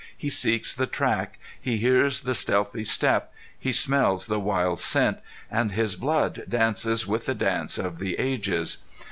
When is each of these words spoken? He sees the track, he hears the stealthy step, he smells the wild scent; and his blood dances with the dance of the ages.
He 0.17 0.31
sees 0.31 0.73
the 0.73 0.87
track, 0.87 1.37
he 1.61 1.77
hears 1.77 2.21
the 2.21 2.33
stealthy 2.33 2.83
step, 2.83 3.31
he 3.59 3.71
smells 3.71 4.25
the 4.25 4.39
wild 4.39 4.79
scent; 4.79 5.19
and 5.51 5.73
his 5.73 5.95
blood 5.95 6.45
dances 6.49 7.05
with 7.05 7.27
the 7.27 7.35
dance 7.35 7.77
of 7.77 7.99
the 7.99 8.15
ages. 8.17 8.79